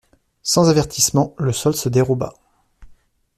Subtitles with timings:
[0.41, 2.33] Sans avertissement, le sol se déroba.